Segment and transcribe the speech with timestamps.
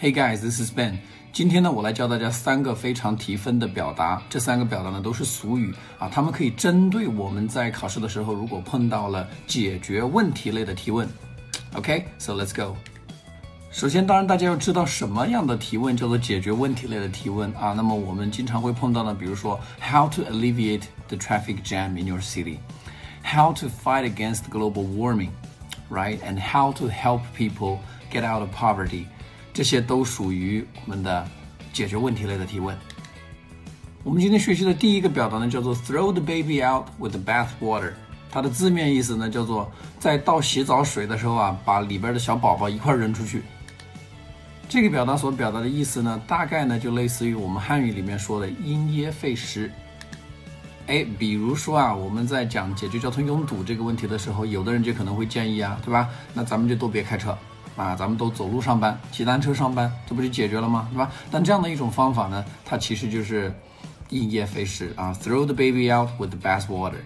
[0.00, 0.98] Hey guys, this is Ben。
[1.32, 4.22] 今天呢，我来教大家三个非常提分的表达。
[4.28, 11.08] 这三个表达呢都是俗语啊，它们可以针对我们在考试的时候，如果碰到了解决问题类的提问。
[11.74, 12.76] OK，so let's go。
[13.70, 17.72] 首先，当然大家要知道什么样的提问叫做解决问题类的提问啊。
[17.72, 26.72] 那么我们经常会碰到呢，比如说 How to alleviate the traffic jam in your city？How to fight against global warming？Right？And how
[26.74, 27.78] to help people
[28.12, 29.06] get out of poverty？
[29.57, 31.27] 这些都属于我们的
[31.73, 32.77] 解决问题类的提问。
[34.03, 37.91] 我们今天学习的第一个表达呢，叫做 throw the baby out with the bath water。
[38.29, 43.41] 它的字面意思呢，叫做在倒洗澡水的时候啊，把里边的小宝宝一块扔出去。
[44.69, 49.71] 这个表达所表达的意思呢，大概呢就类似于我们汉语里面说的因噎废食。
[50.85, 56.07] 哎，比如说啊，我们在讲解决交通拥堵这个问题的时候，有的人就可能会建议啊，对吧？
[56.31, 57.35] 那咱们就都别开车。
[57.77, 60.89] 啊，咱们都走路上班，骑单车上班，这不就解决了吗？
[60.91, 61.09] 对吧？
[61.31, 63.53] 但这样的一种方法呢，它其实就是
[64.09, 66.97] 因噎废食啊，throw the baby out with the bath water。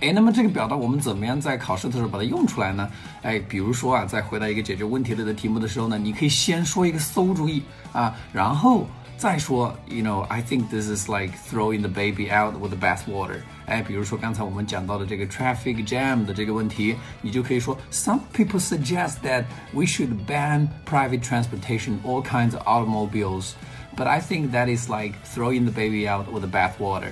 [0.00, 2.90] 哎，那么这个表达我们怎么样在考试的时候把它用出来呢？
[3.22, 8.86] 哎，比如说啊，在回答一个解决问题类的题目的时候呢，你可以先说一个馊主意啊，然后。
[9.17, 13.41] 再说，you know, I think this is like throwing the baby out with the bathwater。
[13.65, 23.51] 哎，比如说刚才我们讲到的这个 traffic jam 的这个问题，你就可以说，Some people suggest that we should ban private transportation, all kinds of automobiles,
[23.97, 27.11] but I think that is like throwing the baby out with the bathwater。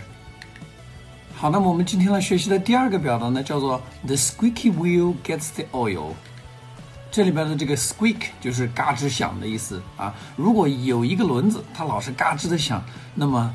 [1.36, 6.14] 好，那么我们今天来学习的第二个表达呢，叫做 The squeaky wheel gets the oil。
[7.13, 10.15] 这里边的这个 squeak 就是嘎吱响的意思啊。
[10.35, 12.83] 如果有一个轮子，它老是嘎吱的响，
[13.15, 13.55] 那么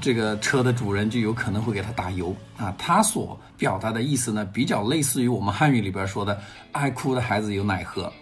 [0.00, 2.74] 这个车的主人就有可能会给它打油啊。
[2.76, 6.36] 它所表达的意思呢，比较类似于我们汉语里边说的
[6.72, 8.12] “爱哭的孩子有奶喝”。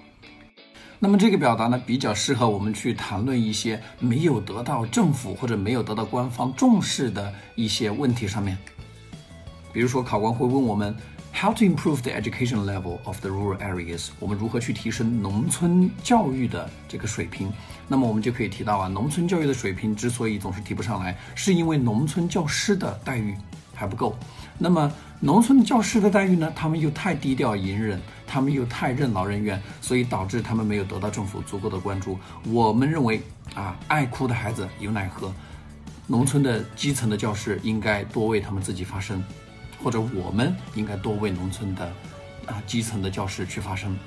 [1.00, 8.58] 那么这个表达呢，比较适合我们去谈论一些没有得到政府或者没有得到官方重视的一些问题上面。
[9.72, 10.94] 比如说，考官会问我们。
[11.36, 14.10] How to improve the education level of the rural areas？
[14.20, 17.52] 我们如何去提升农村教育的这个水平？
[17.88, 23.36] 那么我们就可以提到啊，农村教育的水平之所以总是提不上来，是因为农村教师的待遇
[23.74, 24.16] 还不够。
[24.56, 26.50] 那么农村教师的待遇呢？
[26.54, 32.16] 他们又太低调隐忍，他们又太任劳任怨，所以导致他们没有得到政府足够的关注。
[32.46, 33.20] 我们认为
[33.54, 35.34] 啊，爱哭的孩子有奶喝，
[36.06, 39.22] 农村的基层的教师应该多为他们自己发声。
[39.83, 41.85] 或者我们应该多为农村的
[42.45, 43.97] 啊基层的教师去发声。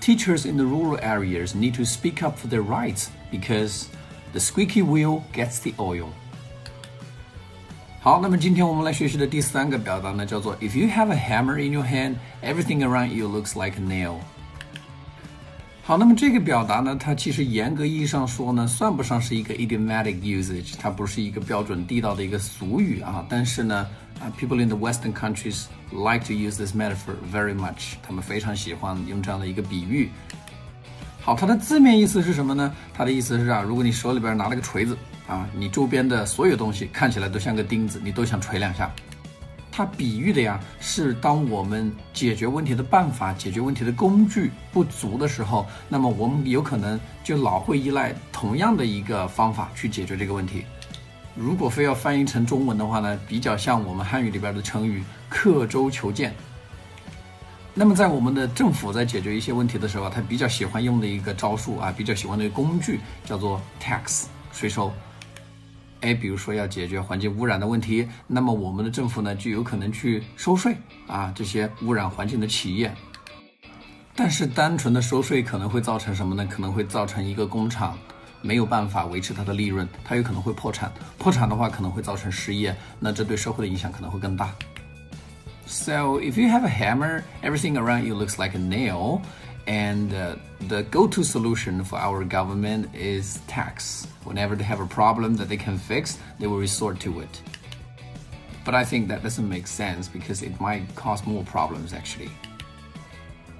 [0.00, 3.86] Teachers in the rural areas need to speak up for their rights because
[4.32, 6.06] the squeaky wheel gets the oil。
[8.00, 14.14] 好，那么今天我们来学习的第三个表达呢，叫做 If you have a hammer in your hand, everything around you looks like a nail。
[15.82, 23.86] 好，那么这个表达呢，它其实严格意义上说呢，算不上是一个 idiomatic usage，它不是一个标准地道的一个俗语啊，但是呢。
[24.31, 27.95] people in the Western countries like to use this metaphor very much。
[28.01, 30.09] 他们非常喜欢用这样的一个比喻。
[31.21, 32.73] 好，它的字面意思是什么呢？
[32.93, 38.91] 它的意思是啊，如果你手里边拿了个锤子啊，你周边的所有东西看起来都像个钉子，你都想锤两下。
[39.71, 50.65] 它比喻的呀，是当我们解决问题的办法、解决问题的工具不足的时候，那么我们有可能就老会依赖同样的一个方法去解决这个问题。
[51.35, 56.33] 如果非要翻译成中文的话呢，比较像我们汉语里边的成语“刻舟求剑”。
[57.73, 64.93] 那么在我们的政府在解决一些问题的时候啊，他比较喜欢用的一个招数啊，比较喜欢的工具叫做 tax 税收。
[66.01, 70.75] 哎，比如说要解决环境污染的问题，那么我们的政府呢就有可能去收税
[71.07, 72.93] 啊，这些污染环境的企业。
[74.15, 76.45] 但是单纯的收税可能会造成什么呢？
[76.45, 77.97] 可能会造成一个工厂。
[78.42, 80.92] 没有办法维持它的利润，它有可能会破产。
[81.18, 84.54] 破产的话，可能会造成失业，那这对社会的影响可能会更大。
[85.66, 89.20] So if you have a hammer, everything around you looks like a nail,
[89.66, 90.36] and uh,
[90.68, 94.06] the go-to solution for our government is tax.
[94.24, 97.42] Whenever they have a problem that they can fix, they will resort to it.
[98.64, 102.30] But I think that doesn't make sense because it might cause more problems actually.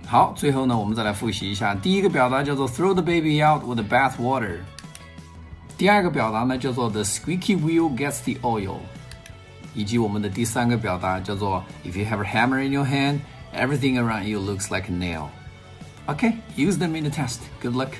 [0.06, 1.74] 好，最后呢，我们再来复习一下。
[1.74, 4.60] 第一个表达叫做 throw the baby out with the bath water。
[5.76, 8.78] 第二个表达呢叫做 the squeaky wheel gets the oil。
[9.74, 13.20] 以及我们的第三个表达叫做 if you have a hammer in your hand,
[13.54, 15.28] everything around you looks like a nail.
[16.08, 17.40] Okay, use them in the test.
[17.60, 17.92] Good luck.